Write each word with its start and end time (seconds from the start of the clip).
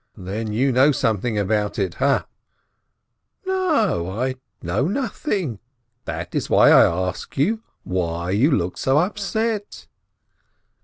Then 0.17 0.51
you 0.51 0.71
know 0.71 0.91
something 0.91 1.37
about 1.37 1.77
it, 1.77 1.93
ha!" 1.93 2.25
"No, 3.45 4.09
I 4.19 4.33
know 4.63 4.87
nothing. 4.87 5.59
That 6.05 6.33
is 6.33 6.49
why 6.49 6.71
I 6.71 6.83
ask 7.11 7.37
you 7.37 7.61
why 7.83 8.31
you 8.31 8.49
look 8.49 8.79
so 8.79 8.97
upset." 8.97 9.85